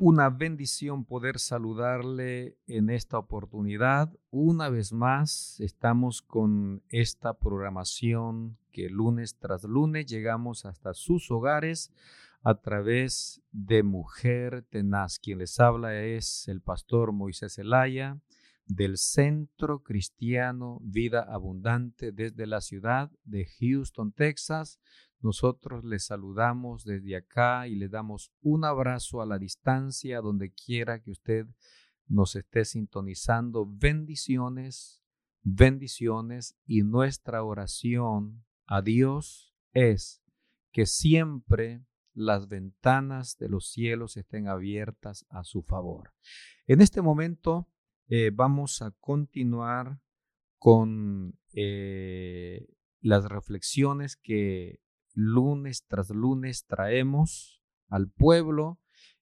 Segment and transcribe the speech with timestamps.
[0.00, 4.10] una bendición poder saludarle en esta oportunidad.
[4.30, 11.92] Una vez más, estamos con esta programación que lunes tras lunes llegamos hasta sus hogares
[12.42, 15.18] a través de Mujer Tenaz.
[15.18, 18.16] Quien les habla es el pastor Moisés Elaya
[18.70, 24.80] del Centro Cristiano Vida Abundante desde la ciudad de Houston, Texas.
[25.20, 31.00] Nosotros les saludamos desde acá y le damos un abrazo a la distancia donde quiera
[31.02, 31.46] que usted
[32.06, 33.66] nos esté sintonizando.
[33.66, 35.02] Bendiciones,
[35.42, 40.22] bendiciones y nuestra oración a Dios es
[40.72, 46.12] que siempre las ventanas de los cielos estén abiertas a su favor.
[46.66, 47.68] En este momento
[48.12, 50.00] eh, vamos a continuar
[50.58, 52.66] con eh,
[53.00, 54.80] las reflexiones que
[55.14, 58.80] lunes tras lunes traemos al pueblo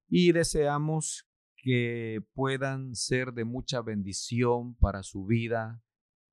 [0.09, 5.83] y deseamos que puedan ser de mucha bendición para su vida,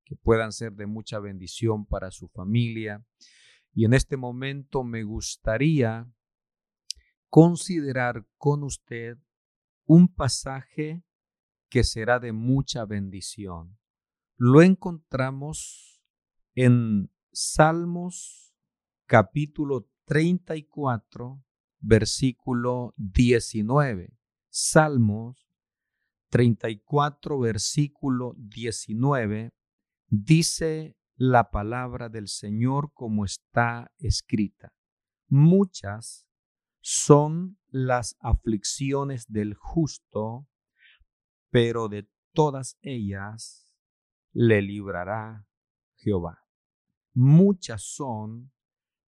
[0.06, 3.06] que puedan ser de mucha bendición para su familia.
[3.74, 6.10] Y en este momento me gustaría
[7.28, 9.18] considerar con usted
[9.86, 11.05] un pasaje
[11.76, 13.78] que será de mucha bendición.
[14.38, 16.02] Lo encontramos
[16.54, 18.56] en Salmos
[19.08, 21.44] capítulo 34,
[21.82, 24.18] versículo 19.
[24.50, 25.52] Salmos
[26.30, 29.50] 34, versículo 19,
[30.08, 34.72] dice la palabra del Señor como está escrita.
[35.28, 36.26] Muchas
[36.80, 40.48] son las aflicciones del justo,
[41.50, 43.66] pero de todas ellas
[44.34, 45.48] le librará
[45.96, 46.46] Jehová.
[47.14, 48.52] Muchas son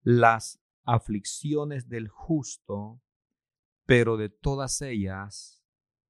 [0.02, 3.02] las aflicciones del justo,
[3.84, 5.62] pero de todas ellas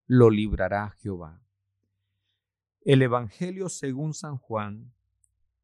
[0.06, 1.42] lo librará Jehová.
[2.82, 4.94] El Evangelio según San Juan,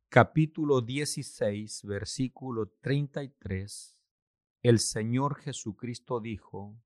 [0.09, 3.99] capítulo 16, versículo 33,
[4.63, 6.77] el Señor Jesucristo dijo,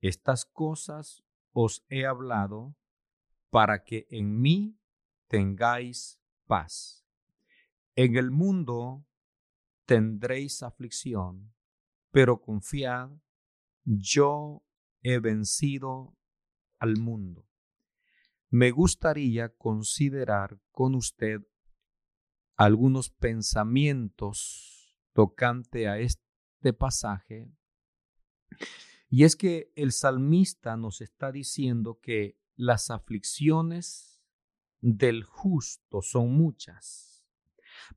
[0.00, 2.74] Estas cosas os he hablado
[3.50, 4.78] para que en mí
[5.28, 7.04] tengáis paz.
[7.94, 9.06] En el mundo
[9.86, 11.54] tendréis aflicción,
[12.10, 13.10] pero confiad,
[13.84, 14.62] yo
[15.02, 16.16] he vencido
[16.78, 17.48] al mundo.
[18.50, 21.40] Me gustaría considerar con usted
[22.56, 27.52] algunos pensamientos tocante a este pasaje.
[29.10, 34.20] Y es que el salmista nos está diciendo que las aflicciones
[34.80, 37.24] del justo son muchas,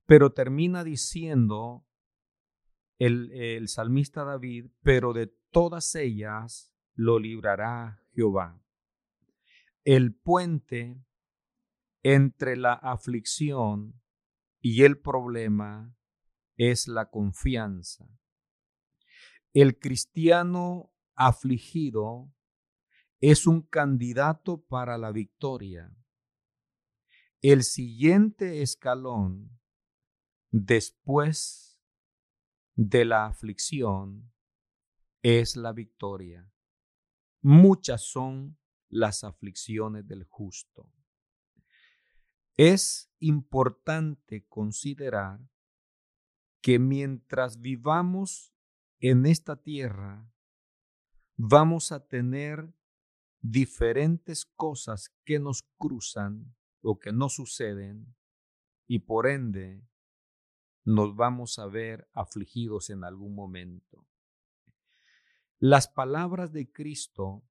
[0.05, 1.85] pero termina diciendo
[2.99, 8.61] el, salmista David, pero de todas ellas lo librará Jehová.
[9.83, 11.03] El puente
[12.03, 13.99] entre la aflicción
[14.59, 15.97] y el problema
[16.55, 18.07] es la confianza.
[19.53, 22.31] El cristiano afligido
[23.21, 25.95] es un candidato para la victoria.
[27.39, 29.59] El siguiente escalón
[30.49, 31.79] después
[32.75, 34.33] de la aflicción
[35.21, 36.51] es la victoria.
[37.41, 38.57] Muchas son
[38.89, 40.91] las aflicciones del justo.
[42.57, 45.39] Es importante considerar
[46.61, 48.53] que mientras vivamos
[48.99, 50.31] en esta tierra,
[51.37, 52.73] vamos a tener
[53.41, 58.15] diferentes cosas que nos cruzan o que no suceden
[58.87, 59.83] y por ende
[60.83, 64.07] nos vamos a ver afligidos en algún momento.
[65.59, 67.43] Las palabras de Cristo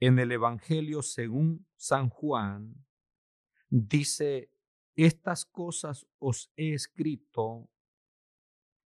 [0.00, 2.86] en el Evangelio según San Juan
[3.70, 4.52] dice,
[4.94, 7.70] estas cosas os he escrito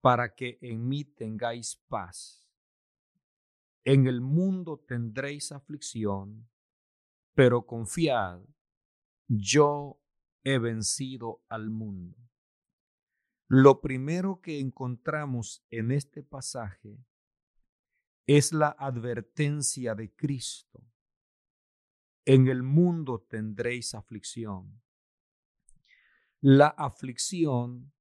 [0.00, 2.51] para que en mí tengáis paz.
[3.84, 6.48] En el mundo tendréis aflicción,
[7.34, 8.40] pero confiad,
[9.26, 10.00] yo
[10.44, 12.16] he vencido al mundo.
[13.48, 16.96] Lo primero que encontramos en este pasaje
[18.26, 20.80] es la advertencia de Cristo.
[22.24, 24.80] En el mundo tendréis aflicción.
[26.40, 27.92] La aflicción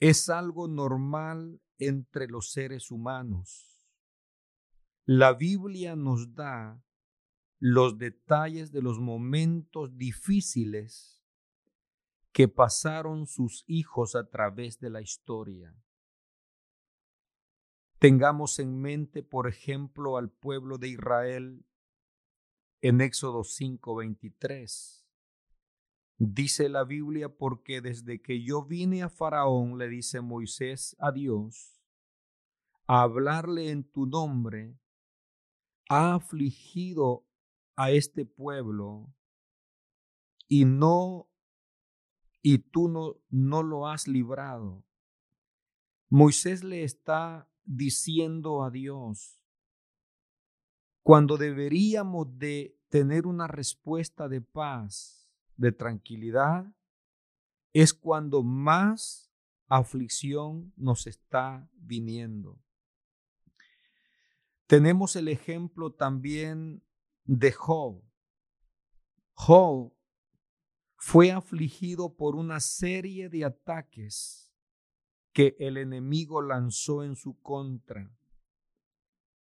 [0.00, 3.69] es algo normal entre los seres humanos
[5.06, 6.82] la Biblia nos da
[7.58, 11.22] los detalles de los momentos difíciles
[12.32, 15.74] que pasaron sus hijos a través de la historia.
[17.98, 21.66] Tengamos en mente, por ejemplo, al pueblo de Israel
[22.80, 25.06] en Éxodo 5:23.
[26.16, 31.82] Dice la Biblia, porque desde que yo vine a Faraón, le dice Moisés a Dios,
[32.86, 34.79] a hablarle en tu nombre,
[35.90, 37.26] ha afligido
[37.74, 39.12] a este pueblo
[40.46, 41.28] y no
[42.42, 44.84] y tú no, no lo has librado.
[46.08, 49.42] Moisés le está diciendo a Dios,
[51.02, 56.72] cuando deberíamos de tener una respuesta de paz, de tranquilidad,
[57.72, 59.32] es cuando más
[59.66, 62.60] aflicción nos está viniendo.
[64.70, 66.80] Tenemos el ejemplo también
[67.24, 68.04] de Job.
[69.32, 69.92] Job
[70.94, 74.54] fue afligido por una serie de ataques
[75.32, 78.16] que el enemigo lanzó en su contra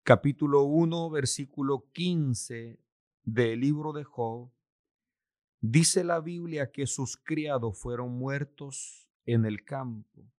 [0.03, 2.79] capítulo 1, versículo 15
[3.23, 4.51] del libro de Job,
[5.59, 10.34] dice la Biblia que sus criados fueron muertos en el campo.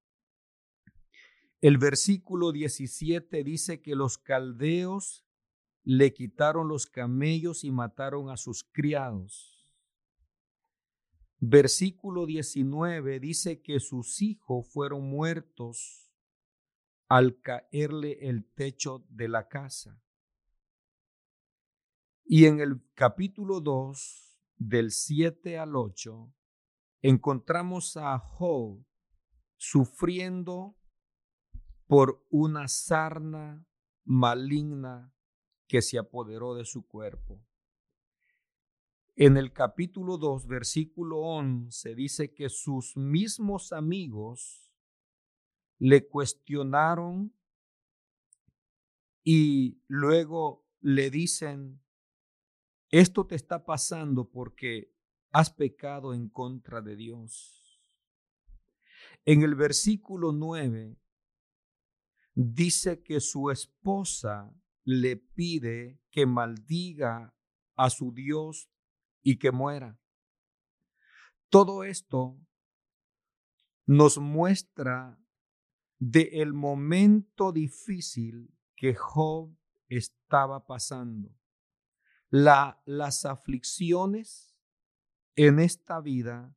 [1.59, 5.25] El versículo 17 dice que los caldeos
[5.83, 9.57] le quitaron los camellos y mataron a sus criados.
[11.39, 16.11] Versículo 19 dice que sus hijos fueron muertos
[17.07, 20.01] al caerle el techo de la casa.
[22.25, 24.27] Y en el capítulo 2,
[24.57, 26.33] del 7 al 8,
[27.01, 28.83] encontramos a Job
[29.55, 30.75] sufriendo
[31.87, 33.65] por una sarna
[34.03, 35.13] maligna
[35.67, 37.41] que se apoderó de su cuerpo.
[39.15, 44.71] En el capítulo 2, versículo 11, dice que sus mismos amigos
[45.79, 47.33] le cuestionaron
[49.23, 51.81] y luego le dicen,
[52.89, 54.93] esto te está pasando porque
[55.31, 57.81] has pecado en contra de Dios.
[59.25, 60.97] En el versículo 9
[62.39, 64.53] dice que su esposa
[64.83, 67.35] le pide que maldiga
[67.75, 68.69] a su Dios
[69.23, 69.99] y que muera.
[71.49, 72.39] Todo esto
[73.87, 75.19] nos muestra
[75.97, 79.57] de el momento difícil que Job
[79.87, 81.35] estaba pasando.
[82.29, 84.55] La, las aflicciones
[85.35, 86.55] en esta vida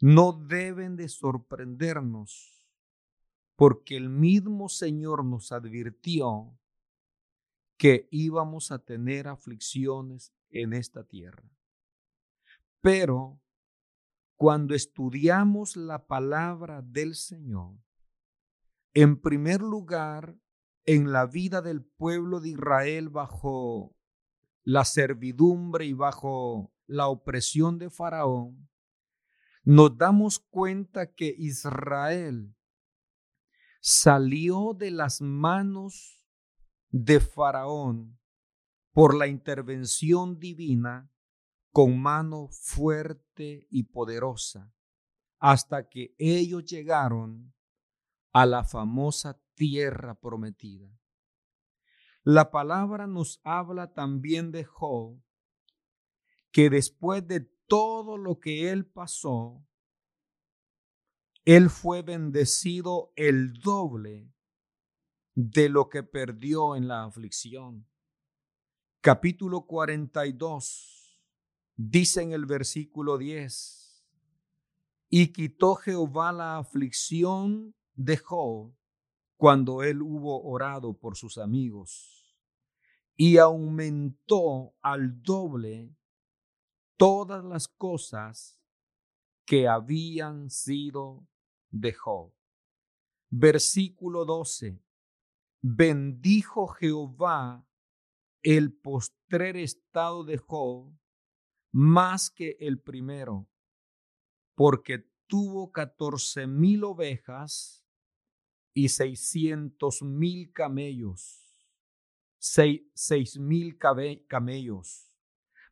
[0.00, 2.57] no deben de sorprendernos,
[3.58, 6.56] porque el mismo Señor nos advirtió
[7.76, 11.42] que íbamos a tener aflicciones en esta tierra.
[12.80, 13.42] Pero
[14.36, 17.80] cuando estudiamos la palabra del Señor,
[18.94, 20.38] en primer lugar,
[20.86, 23.96] en la vida del pueblo de Israel bajo
[24.62, 28.70] la servidumbre y bajo la opresión de Faraón,
[29.64, 32.54] nos damos cuenta que Israel
[33.80, 36.24] salió de las manos
[36.90, 38.18] de Faraón
[38.92, 41.10] por la intervención divina
[41.70, 44.72] con mano fuerte y poderosa,
[45.38, 47.54] hasta que ellos llegaron
[48.32, 50.88] a la famosa tierra prometida.
[52.24, 55.22] La palabra nos habla también de Job,
[56.50, 59.64] que después de todo lo que él pasó,
[61.48, 64.30] él fue bendecido el doble
[65.34, 67.88] de lo que perdió en la aflicción.
[69.00, 71.22] Capítulo 42
[71.74, 74.04] dice en el versículo 10,
[75.08, 78.76] y quitó Jehová la aflicción dejó
[79.38, 82.36] cuando él hubo orado por sus amigos
[83.16, 85.96] y aumentó al doble
[86.98, 88.60] todas las cosas
[89.46, 91.26] que habían sido
[91.70, 92.34] de.
[93.30, 94.80] Versículo 12.
[95.60, 97.66] Bendijo Jehová
[98.42, 100.92] el postrer estado de Job
[101.72, 103.48] más que el primero,
[104.54, 107.84] porque tuvo catorce mil ovejas
[108.72, 111.44] y seiscientos mil camellos,
[112.38, 115.16] seis, mil camellos,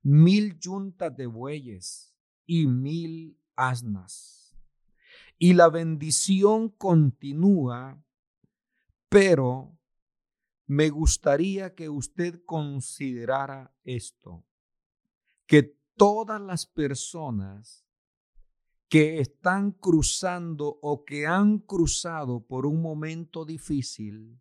[0.02, 4.45] mil yuntas de bueyes y mil asnas.
[5.38, 8.02] Y la bendición continúa,
[9.08, 9.78] pero
[10.66, 14.44] me gustaría que usted considerara esto,
[15.46, 17.86] que todas las personas
[18.88, 24.40] que están cruzando o que han cruzado por un momento difícil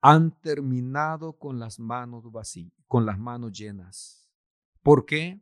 [0.00, 4.28] han terminado con las manos vacías, con las manos llenas.
[4.82, 5.40] ¿Por qué?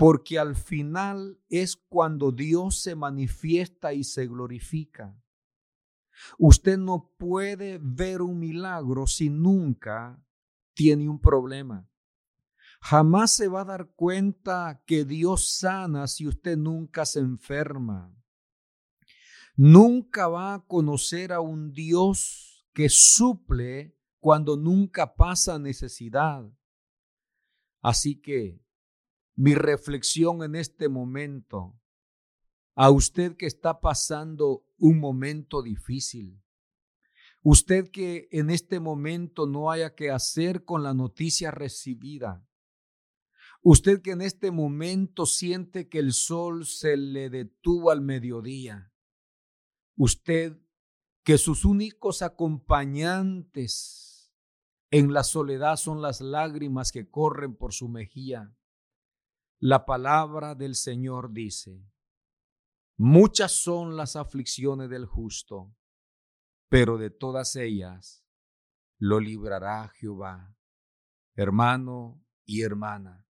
[0.00, 5.14] Porque al final es cuando Dios se manifiesta y se glorifica.
[6.38, 10.18] Usted no puede ver un milagro si nunca
[10.72, 11.86] tiene un problema.
[12.80, 18.10] Jamás se va a dar cuenta que Dios sana si usted nunca se enferma.
[19.54, 26.50] Nunca va a conocer a un Dios que suple cuando nunca pasa necesidad.
[27.82, 28.62] Así que
[29.40, 31.80] mi reflexión en este momento,
[32.74, 36.42] a usted que está pasando un momento difícil,
[37.42, 42.46] usted que en este momento no haya que hacer con la noticia recibida,
[43.62, 48.92] usted que en este momento siente que el sol se le detuvo al mediodía,
[49.96, 50.58] usted
[51.22, 54.34] que sus únicos acompañantes
[54.90, 58.54] en la soledad son las lágrimas que corren por su mejilla,
[59.60, 61.84] la palabra del Señor dice,
[62.96, 65.76] muchas son las aflicciones del justo,
[66.70, 68.24] pero de todas ellas
[68.98, 70.56] lo librará Jehová.
[71.34, 73.26] Hermano y hermana,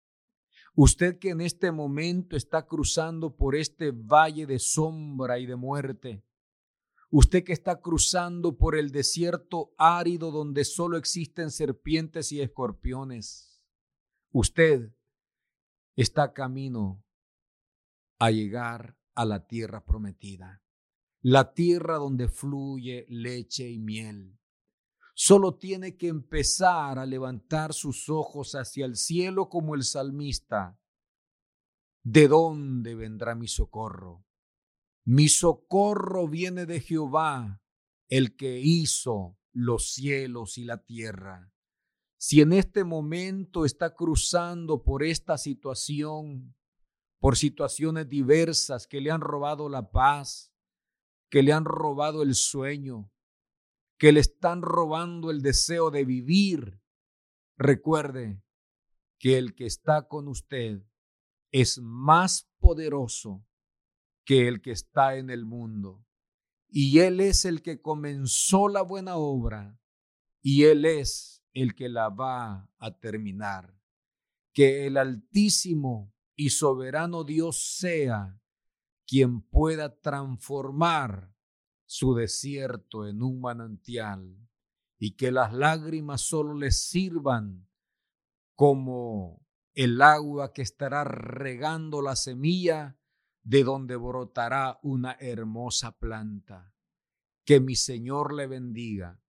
[0.76, 6.26] usted que en este momento está cruzando por este valle de sombra y de muerte,
[7.10, 13.64] usted que está cruzando por el desierto árido donde solo existen serpientes y escorpiones,
[14.32, 14.97] usted
[15.98, 17.04] está camino
[18.20, 20.62] a llegar a la tierra prometida,
[21.22, 24.40] la tierra donde fluye leche y miel.
[25.16, 30.80] Solo tiene que empezar a levantar sus ojos hacia el cielo como el salmista.
[32.04, 34.24] ¿De dónde vendrá mi socorro?
[35.04, 37.64] Mi socorro viene de Jehová,
[38.08, 41.52] el que hizo los cielos y la tierra.
[42.18, 46.56] Si en este momento está cruzando por esta situación,
[47.20, 50.52] por situaciones diversas que le han robado la paz,
[51.30, 53.12] que le han robado el sueño,
[53.98, 56.82] que le están robando el deseo de vivir,
[57.56, 58.42] recuerde
[59.20, 60.84] que el que está con usted
[61.52, 63.46] es más poderoso
[64.26, 66.06] que el que está en el mundo.
[66.68, 69.80] Y Él es el que comenzó la buena obra
[70.42, 73.74] y Él es el que la va a terminar.
[74.54, 78.40] Que el Altísimo y soberano Dios sea
[79.08, 81.34] quien pueda transformar
[81.86, 84.38] su desierto en un manantial
[85.00, 87.68] y que las lágrimas solo les sirvan
[88.56, 93.00] como el agua que estará regando la semilla
[93.44, 96.74] de donde brotará una hermosa planta.
[97.46, 99.22] Que mi Señor le bendiga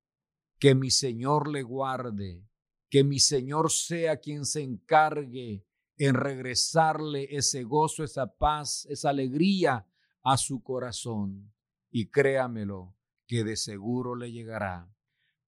[0.58, 2.44] que mi Señor le guarde,
[2.90, 5.64] que mi Señor sea quien se encargue
[5.96, 9.86] en regresarle ese gozo, esa paz, esa alegría
[10.22, 11.52] a su corazón.
[11.90, 12.96] Y créamelo,
[13.26, 14.92] que de seguro le llegará,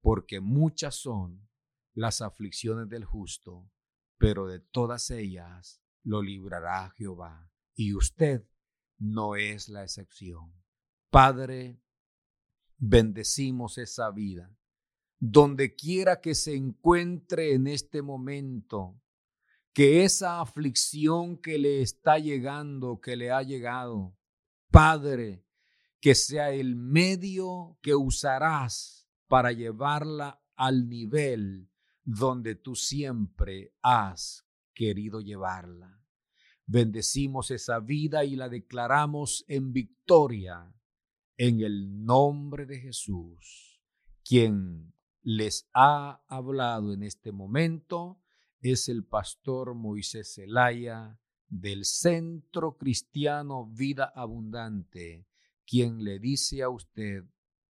[0.00, 1.48] porque muchas son
[1.92, 3.70] las aflicciones del justo,
[4.16, 7.50] pero de todas ellas lo librará Jehová.
[7.74, 8.46] Y usted
[8.98, 10.52] no es la excepción.
[11.10, 11.80] Padre,
[12.76, 14.56] bendecimos esa vida
[15.20, 18.98] donde quiera que se encuentre en este momento,
[19.74, 24.16] que esa aflicción que le está llegando, que le ha llegado,
[24.70, 25.44] Padre,
[26.00, 31.70] que sea el medio que usarás para llevarla al nivel
[32.02, 36.02] donde tú siempre has querido llevarla.
[36.66, 40.74] Bendecimos esa vida y la declaramos en victoria
[41.36, 43.82] en el nombre de Jesús,
[44.24, 48.20] quien les ha hablado en este momento
[48.60, 55.26] es el pastor Moisés Zelaya del Centro Cristiano Vida Abundante,
[55.66, 57.24] quien le dice a usted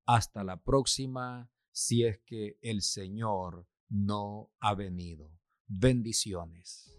[0.07, 5.31] hasta la próxima si es que el Señor no ha venido.
[5.67, 6.97] Bendiciones.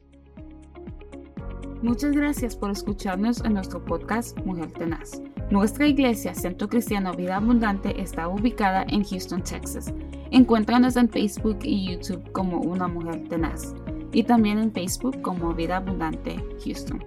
[1.82, 5.22] Muchas gracias por escucharnos en nuestro podcast Mujer Tenaz.
[5.50, 9.94] Nuestra iglesia, Centro Cristiano Vida Abundante, está ubicada en Houston, Texas.
[10.32, 13.76] Encuéntranos en Facebook y YouTube como Una Mujer Tenaz
[14.14, 17.04] y también en Facebook como Vida Abundante Houston.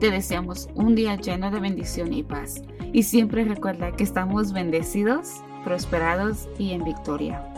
[0.00, 2.62] Te deseamos un día lleno de bendición y paz.
[2.92, 7.53] Y siempre recuerda que estamos bendecidos, prosperados y en victoria.